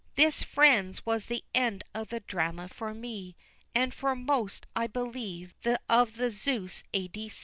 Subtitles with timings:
[0.15, 3.35] This, friends, was the end of the drama for me,
[3.75, 5.53] And for most, I believe,
[5.87, 7.07] of the Zeus A.